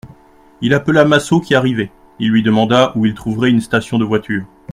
Il 0.61 0.73
appela 0.73 1.05
Massot 1.05 1.41
qui 1.41 1.53
arrivait, 1.53 1.91
il 2.17 2.31
lui 2.31 2.41
demanda 2.41 2.91
où 2.95 3.05
il 3.05 3.13
trouverait 3.13 3.51
une 3.51 3.61
station 3.61 3.99
de 3.99 4.03
voitures. 4.03 4.47